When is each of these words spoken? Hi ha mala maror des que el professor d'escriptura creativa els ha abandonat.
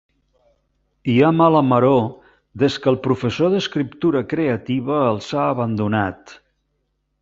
Hi 1.11 1.17
ha 1.25 1.29
mala 1.41 1.61
maror 1.73 2.01
des 2.65 2.79
que 2.85 2.91
el 2.93 2.99
professor 3.05 3.55
d'escriptura 3.57 4.27
creativa 4.35 5.01
els 5.15 5.33
ha 5.41 5.49
abandonat. 5.55 6.39